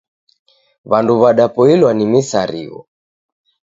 W'andu 0.91 1.13
w'adapoilwa 1.21 1.91
ni 1.93 2.05
misarigho. 2.11 2.79